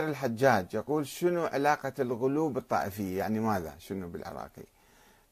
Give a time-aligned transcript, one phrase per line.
[0.00, 4.62] الحجاج يقول شنو علاقة الغلو بالطائفية يعني ماذا؟ شنو بالعراقي؟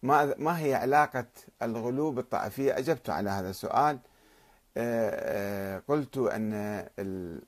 [0.02, 1.26] ما ما هي علاقة
[1.62, 3.98] الغلو بالطائفية أجبت على هذا السؤال.
[4.76, 5.10] آه،
[5.76, 6.52] آه، قلت أن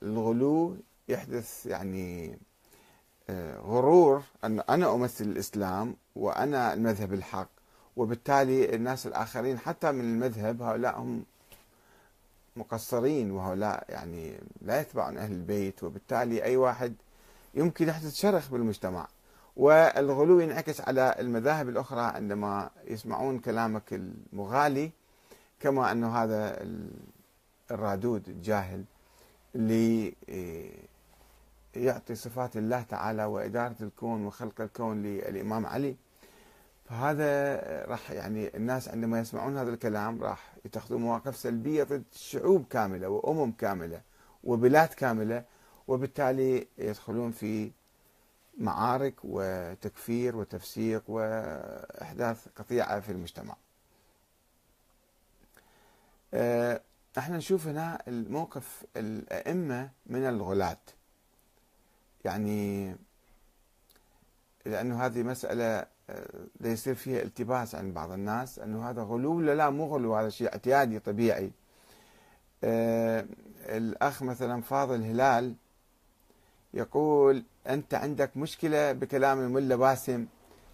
[0.03, 0.77] الغلو
[1.09, 2.39] يحدث يعني
[3.31, 4.23] آه، غرور.
[4.45, 7.49] أن أنا أمثل الإسلام وأنا المذهب الحق
[7.97, 11.25] وبالتالي الناس الآخرين حتى من المذهب هؤلاء هم
[12.57, 16.95] مقصرين وهؤلاء يعني لا يتبعون أهل البيت وبالتالي أي واحد
[17.55, 19.09] يمكن يحدث شرخ بالمجتمع.
[19.57, 24.91] والغلو ينعكس على المذاهب الأخرى عندما يسمعون كلامك المغالي
[25.61, 26.67] كما أنه هذا
[27.71, 28.85] الرادود الجاهل
[29.55, 30.15] اللي
[31.75, 35.97] يعطي صفات الله تعالى وإدارة الكون وخلق الكون للإمام علي.
[36.85, 43.09] فهذا راح يعني الناس عندما يسمعون هذا الكلام راح يتخذون مواقف سلبية ضد شعوب كاملة
[43.09, 44.01] وأمم كاملة
[44.45, 45.45] وبلاد كاملة.
[45.93, 47.71] وبالتالي يدخلون في
[48.59, 53.57] معارك وتكفير وتفسيق وإحداث قطيعة في المجتمع.
[56.35, 56.81] آه،
[57.19, 60.77] إحنا نشوف هنا الموقف الأئمة من الغلاة.
[62.25, 62.97] يعني
[64.67, 65.87] لأنه هذه مسألة
[66.61, 70.53] يصير فيها التباس عند بعض الناس أنه هذا غلو لا لا؟ مو غلو هذا شيء
[70.53, 71.53] اعتيادي طبيعي.
[72.65, 73.27] آه،
[73.67, 75.55] الأخ مثلا فاضل هلال
[76.75, 80.27] يقول أنت عندك مشكلة بكلام الملا باسم.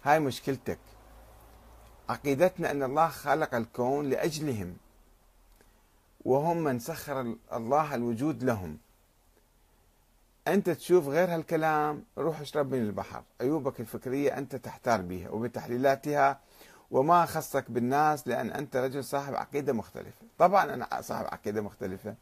[0.03, 0.79] هاي مشكلتك.
[2.09, 4.77] عقيدتنا أن الله خلق الكون لأجلهم
[6.25, 8.77] وهم من سخر الله الوجود لهم.
[10.47, 13.23] أنت تشوف غير هالكلام روح اشرب من البحر.
[13.41, 16.39] عيوبك الفكرية أنت تحتار بها وبتحليلاتها
[16.91, 20.25] وما خصك بالناس لأن أنت رجل صاحب عقيدة مختلفة.
[20.37, 22.15] طبعا أنا صاحب عقيدة مختلفة.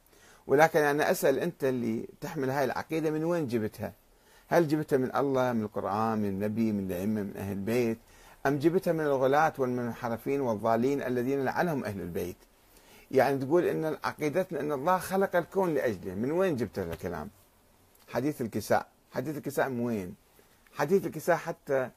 [0.47, 3.93] ولكن أنا أسأل أنت اللي تحمل هاي العقيدة من وين جبتها؟
[4.47, 7.97] هل جبتها من الله من القرآن من النبي من الأئمة من أهل البيت؟
[8.45, 12.35] أم جبتها من الغلاة والمنحرفين والضالين الذين لعنهم أهل البيت؟
[13.11, 16.13] يعني تقول أن عقيدتنا أن الله خلق الكون لأجله.
[16.15, 17.29] من وين جبت هذا الكلام؟
[18.07, 18.87] حديث الكساء.
[19.11, 20.15] حديث الكساء من وين؟
[20.73, 21.89] حديث الكساء حتى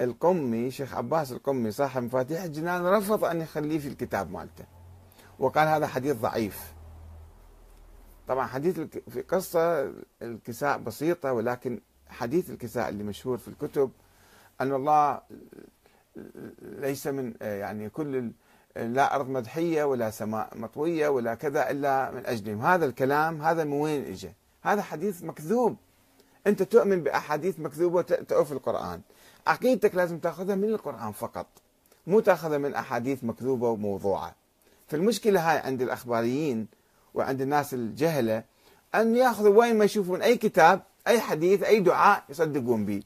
[0.00, 4.64] القمي شيخ عباس القمي صاحب مفاتيح الجنان رفض أن يخليه في الكتاب مالته.
[5.38, 6.72] وقال هذا حديث ضعيف.
[8.28, 13.90] طبعا حديث في قصة الكساء بسيطة ولكن حديث الكساء اللي مشهور في الكتب
[14.60, 15.20] أن الله
[16.62, 18.30] ليس من يعني كل
[18.76, 22.60] لا أرض مدحية ولا سماء مطوية ولا كذا إلا من أجلهم.
[22.60, 25.76] هذا الكلام هذا من وين إجا؟ هذا حديث مكذوب.
[26.46, 29.00] أنت تؤمن بأحاديث مكذوبة وتأوف القرآن.
[29.46, 31.46] عقيدتك لازم تأخذها من القرآن فقط
[32.06, 34.34] مو تأخذها من أحاديث مكذوبة وموضوعة.
[34.88, 36.66] فالمشكلة هاي عند الأخباريين
[37.14, 38.44] وعند الناس الجهلة
[38.94, 43.02] أن يأخذوا وين ما يشوفون أي كتاب أي حديث أي دعاء يصدقون به.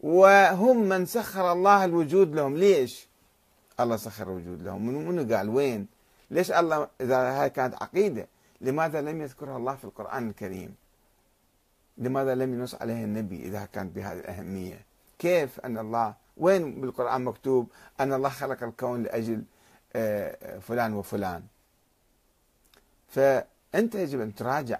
[0.00, 2.56] وهم من سخر الله الوجود لهم.
[2.56, 3.08] ليش
[3.80, 5.86] الله سخر الوجود لهم؟ منو قال وين؟
[6.30, 8.26] ليش الله إذا هاي كانت عقيدة؟
[8.60, 10.74] لماذا لم يذكرها الله في القرآن الكريم؟
[11.98, 14.84] لماذا لم ينص عليها النبي إذا كانت بهذه الأهمية؟
[15.18, 19.42] كيف أن الله وين بالقرآن مكتوب أن الله خلق الكون لأجل
[19.96, 21.42] آه، فلان وفلان؟
[23.12, 24.78] فأنت يجب أن تراجع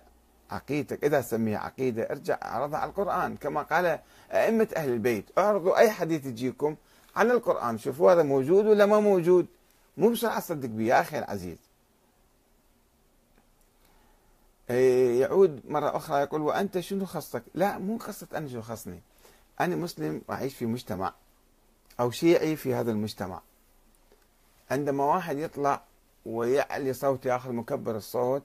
[0.51, 1.05] عقيدتك.
[1.05, 3.37] إذا سميها عقيدة ارجع اعرضها على القرآن.
[3.37, 3.99] كما قال
[4.31, 6.77] أئمة أهل البيت اعرضوا أي حديث يجيكم
[7.17, 7.79] على القرآن.
[7.79, 9.47] شوفوا هذا موجود ولا ما موجود.
[9.97, 11.59] مو بسرعة تصدق به يا أخي العزيز.
[14.71, 19.03] إيه، يعود مرة أخرى يقول وأنت شنو خصك؟ لا مو قصة أنا شو خصني.
[19.61, 21.15] أنا مسلم وأعيش في مجتمع
[22.01, 23.43] أو شيعي في هذا المجتمع.
[24.71, 25.83] عندما واحد يطلع
[26.27, 28.43] ويعلي صوت ياخذ مكبر الصوت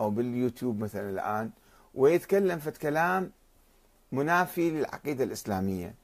[0.00, 1.50] أو باليوتيوب مثلا الآن
[1.94, 3.30] ويتكلم في كلام
[4.12, 5.94] منافي للعقيدة الإسلامية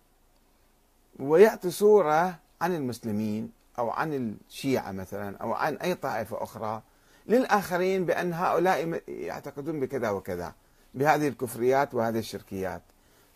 [1.18, 6.82] ويعطي صورة عن المسلمين أو عن الشيعة مثلا أو عن أي طائفة أخرى
[7.26, 10.54] للآخرين بأن هؤلاء يعتقدون بكذا وكذا
[10.94, 12.82] بهذه الكفريات وهذه الشركيات.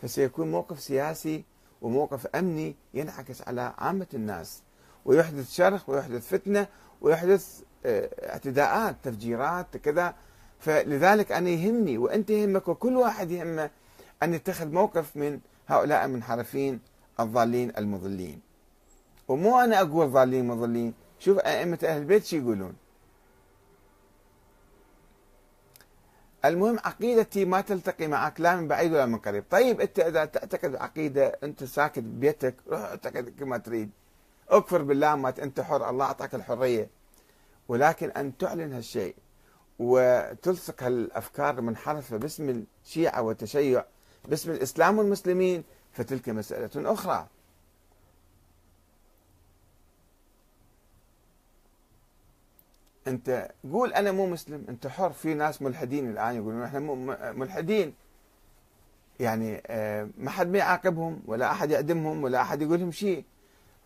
[0.03, 1.45] فسيكون موقف سياسي
[1.83, 4.63] وموقف أمني ينعكس على عامة الناس
[5.05, 6.67] ويحدث شرخ ويحدث فتنة
[7.01, 10.15] ويحدث اعتداءات تفجيرات كذا.
[10.61, 13.71] فلذلك أنا يهمني وأنت يهمك وكل واحد يهمه
[14.23, 16.81] أن يتخذ موقف من هؤلاء المنحرفين
[17.21, 18.41] الضالين المضلين.
[19.29, 20.95] ومو أنا أقول ضالين مضلين.
[21.19, 22.75] شوف أئمة أهل البيت شو يقولون.
[26.45, 29.45] المهم عقيدتي ما تلتقي معك لا من بعيد ولا من قريب.
[29.51, 33.91] طيب أنت إذا تعتقد عقيدة أنت ساكت ببيتك روح اعتقد كما تريد.
[34.49, 36.89] اكفر بالله ما أنت حر الله أعطاك الحرية.
[37.69, 39.15] ولكن أن تعلن هالشيء
[39.79, 43.85] وتلصق هالأفكار المنحرفه باسم الشيعة والتشيع
[44.29, 47.29] باسم الإسلام والمسلمين فتلك مسألة أخرى.
[53.09, 55.13] أنت قول أنا مو مسلم أنت حر.
[55.13, 56.95] في ناس ملحدين الآن يقولون إحنا مو
[57.33, 57.95] ملحدين.
[59.21, 63.25] يعني آه، ما حد بيعاقبهم ولا أحد يعدمهم ولا أحد يقول لهم شيء.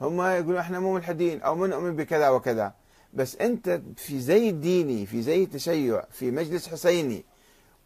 [0.01, 2.75] هم يقولون إحنا مو ملحدين أو من نؤمن بكذا وكذا.
[3.17, 7.25] بس انت في زي ديني في زي تشيع في مجلس حسيني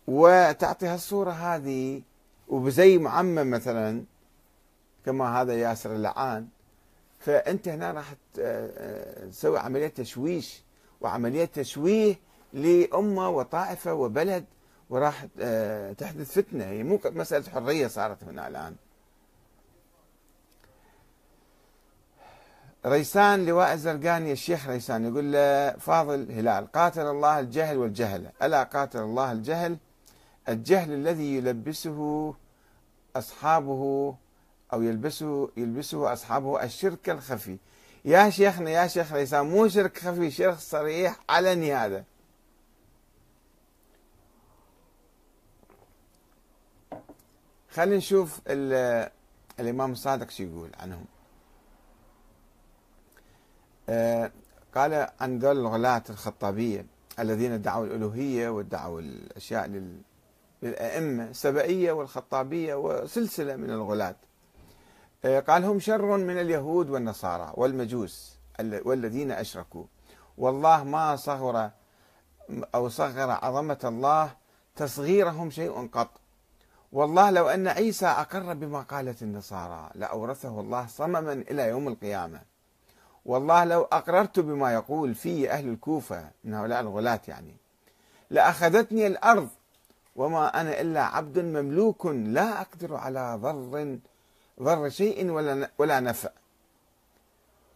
[0.06, 2.02] وتعطي هالصورة هذه
[2.48, 4.04] وبزي معمم مثلا
[5.06, 6.48] كما هذا ياسر اللعان
[7.20, 10.62] فأنت هنا راح آه، تسوي عملية تشويش
[11.00, 12.18] وعملية تشويه
[12.52, 14.44] لأمة وطائفة وبلد
[14.90, 16.64] وراح آه، تحدث فتنة.
[16.64, 18.74] هي مو مسألة حرية صارت هنا الآن.
[22.86, 28.98] ريسان لواء الزرقاني الشيخ ريسان يقول له فاضل هلال قاتل الله الجهل والجهل ألا قاتل
[28.98, 29.76] الله الجهل؟
[30.48, 32.34] الجهل الذي يلبسه
[33.16, 34.14] أصحابه
[34.72, 37.58] أو يلبسه يلبسه أصحابه الشرك الخفي.
[38.04, 42.04] يا شيخنا يا شيخ ريسان مو شرك خفي شرك صريح علني هذا.
[47.70, 48.40] خلينا نشوف
[49.60, 51.04] الإمام الصادق شو يقول عنهم.
[54.74, 56.86] قال عن ذول الغلاة الخطابية
[57.18, 59.82] الذين ادعوا الألوهية وادعوا الأشياء
[60.62, 64.14] للأئمة السبئية والخطابية وسلسلة من الغلاة.
[65.24, 69.84] آه، قال هم شر من اليهود والنصارى والمجوس والذين أشركوا.
[70.38, 71.70] والله ما صغر
[72.74, 74.32] أو صغر عظمة الله
[74.76, 76.10] تصغيرهم شيء قط.
[76.92, 82.49] والله لو أن عيسى أقر بما قالت النصارى لأورثه الله صمما إلى يوم القيامة.
[83.30, 87.56] والله لو أقررت بما يقول في أهل الكوفة من هؤلاء الغلاة يعني
[88.30, 89.48] لأخذتني الأرض
[90.16, 93.98] وما أنا إلا عبد مملوك لا أقدر على ضر
[94.62, 96.30] ضر شيء ولا ولا نفع.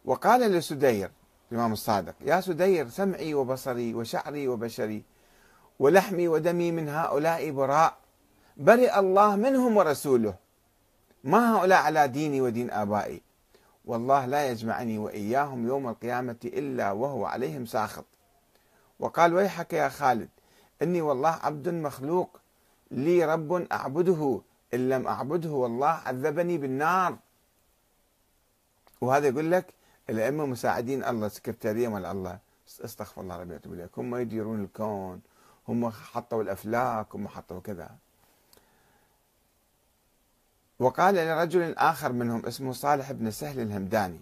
[0.05, 1.11] وقال لسدير
[1.53, 5.03] الإمام الصادق يا سدير سمعي وبصري وشعري وبشري
[5.79, 7.97] ولحمي ودمي من هؤلاء براء
[8.57, 10.35] برئ الله منهم ورسوله.
[11.25, 13.23] ما هؤلاء على ديني ودين آبائي؟
[13.85, 18.05] والله لا يجمعني وإياهم يوم القيامة إلا وهو عليهم ساخط.
[19.01, 20.29] وقال ويحك يا خالد
[20.83, 22.41] إني والله عبد مخلوق
[22.91, 24.41] لي رب أعبده
[24.75, 27.19] إن لم أعبده والله عذبني بالنار.
[29.01, 29.75] وهذا يقول لك
[30.11, 32.39] الأئمة مساعدين الله سكرتارية مال الله.
[32.85, 35.21] استغفر الله ربي يتوب إليك هم يديرون الكون
[35.69, 37.91] هم حطوا الأفلاك هم حطوا كذا.
[40.85, 44.21] وقال لرجل آخر منهم اسمه صالح بن سهل الهمداني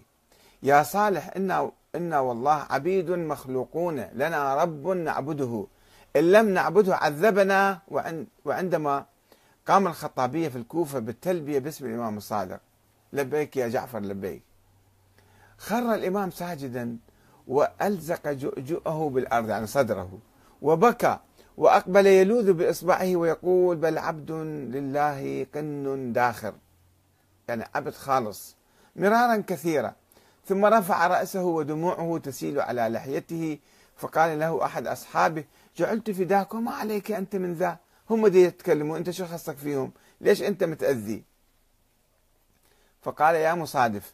[0.63, 5.67] يا صالح إنا, إنا والله عبيد مخلوقون لنا رب نعبده
[6.15, 7.79] إن لم نعبده عذبنا
[8.45, 9.05] وعندما
[9.67, 12.59] قام الخطابية في الكوفة بالتلبية باسم الإمام الصادق
[13.13, 14.43] لبيك يا جعفر لبيك.
[15.57, 16.97] خر الإمام ساجدا
[17.47, 20.19] وألزق جؤه بالأرض يعني صدره
[20.61, 21.17] وبكى.
[21.57, 26.53] وأقبل يلوذ بإصبعه ويقول بل عبد لله قن داخر.
[27.47, 28.55] يعني عبد خالص.
[28.95, 29.95] مرارا كثيرا.
[30.45, 33.59] ثم رفع رأسه ودموعه تسيل على لحيته.
[33.97, 35.43] فقال له أحد أصحابه
[35.77, 37.77] جعلت فداك وما عليك أنت من ذا.
[38.09, 39.91] هم دي يتكلموا أنت شو خصك فيهم؟
[40.21, 41.23] ليش أنت متأذي؟
[43.01, 44.13] فقال يا مصادف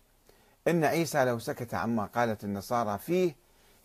[0.67, 3.35] إن عيسى لو سكت عما قالت النصارى فيه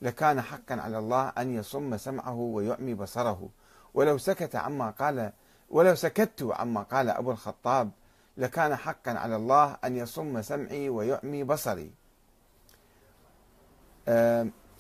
[0.02, 3.48] لكان حقا على الله أن يصم سمعه ويعمي بصره.
[3.94, 5.32] ولو سكت عما قال
[5.70, 7.90] ولو سكت عما قال أبو الخطاب
[8.36, 11.90] لكان حقا على الله أن يصم سمعي ويعمي بصري.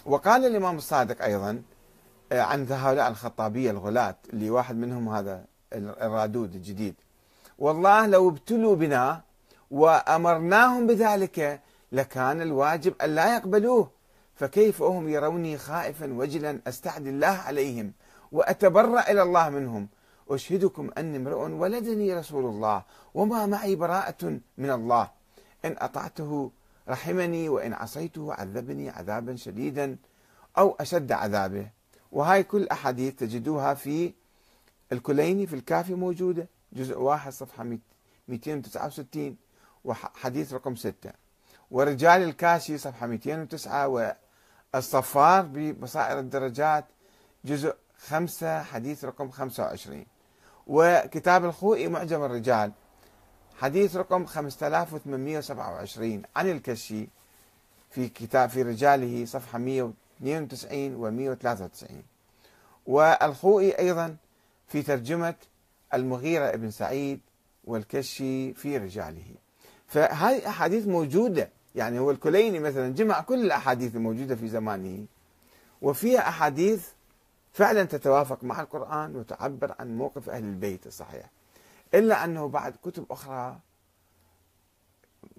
[0.06, 1.62] وقال الإمام الصادق أيضا
[2.32, 6.94] آه، عن هؤلاء الخطابية الغلاة اللي واحد منهم هذا الرادود الجديد.
[7.58, 9.20] والله لو ابتلوا بنا
[9.70, 11.60] وأمرناهم بذلك
[11.92, 13.90] لكان الواجب أن لا يقبلوه.
[14.34, 17.92] فكيف هم يروني خائفا وجلا أستعدي الله عليهم
[18.32, 19.88] وأتبرأ إلى الله منهم؟
[20.30, 22.82] أشهدكم أني امرؤ ولدني رسول الله
[23.14, 25.10] وما معي براءة من الله.
[25.64, 26.50] إن أطعته
[26.88, 29.96] رحمني وإن عصيته عذبني عذابا شديدا
[30.58, 31.66] أو أشد عذابه.
[32.12, 34.12] وهاي كل أحاديث تجدوها في
[34.92, 36.48] الكليني في الكافي موجودة.
[36.72, 37.66] جزء واحد صفحة
[38.28, 39.36] 269
[39.84, 41.12] وحديث رقم 6
[41.70, 43.88] ورجال الكاشي صفحة 209
[44.74, 46.84] الصفار ببصائر الدرجات
[47.44, 50.04] جزء خمسة حديث رقم 25
[50.66, 52.72] وكتاب الخوئي معجم الرجال
[53.58, 57.08] حديث رقم 5827 عن الكشي
[57.90, 62.02] في كتاب في رجاله صفحة 192 و 193
[62.86, 64.16] والخوئي أيضا
[64.68, 65.34] في ترجمة
[65.94, 67.20] المغيرة ابن سعيد
[67.64, 69.34] والكشي في رجاله.
[69.86, 75.06] فهذه أحاديث موجودة يعني هو الكليني مثلا جمع كل الأحاديث الموجودة في زمانه
[75.82, 76.88] وفيها أحاديث
[77.52, 81.30] فعلا تتوافق مع القرآن وتعبر عن موقف أهل البيت الصحيح.
[81.94, 83.58] إلا أنه بعد كتب أخرى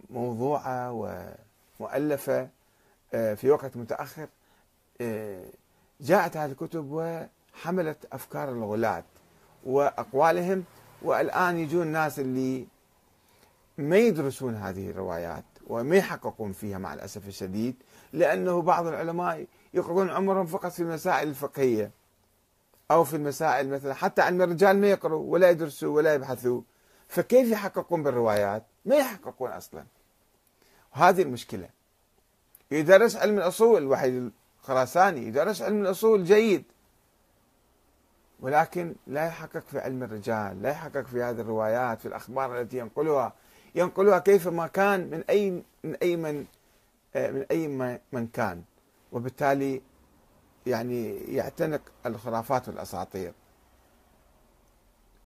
[0.09, 0.91] موضوعة
[1.79, 2.49] ومؤلفة
[3.13, 4.27] آه، في وقت متأخر
[5.01, 5.45] آه،
[6.01, 9.03] جاءت هذه الكتب وحملت أفكار الغلاة
[9.63, 10.63] وأقوالهم
[11.01, 12.67] والآن يجون الناس اللي
[13.77, 15.43] ما يدرسون هذه الروايات.
[15.67, 21.91] وما يحققون فيها مع الأسف الشديد لأنه بعض العلماء يقضون عمرهم فقط في المسائل الفقهية
[22.91, 26.61] أو في المسائل مثلا حتى علم الرجال ما يقروا ولا يدرسوا ولا يبحثوا.
[27.07, 29.85] فكيف يحققون بالروايات؟ ما يحققون أصلا.
[30.95, 31.69] وهذه المشكلة.
[32.71, 36.63] يدرس علم الأصول الوحيد الخراساني يدرس علم الأصول جيد.
[38.39, 43.33] ولكن لا يحقق في علم الرجال لا يحقق في هذه الروايات في الأخبار التي ينقلها.
[43.75, 46.45] ينقلها كيفما كان من أي من أي من
[47.15, 47.67] آه، من أي
[48.11, 48.63] من كان.
[49.11, 49.81] وبالتالي
[50.65, 53.33] يعني يعتنق الخرافات والأساطير.